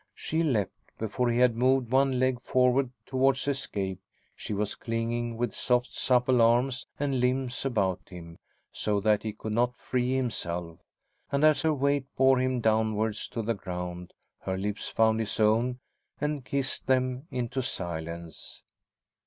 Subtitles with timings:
[0.15, 0.97] She leapt.
[0.97, 3.99] Before he had moved one leg forward towards escape,
[4.35, 8.39] she was clinging with soft, supple arms and limbs about him,
[8.71, 10.79] so that he could not free himself,
[11.31, 15.77] and as her weight bore him downwards to the ground, her lips found his own
[16.19, 18.63] and kissed them into silence.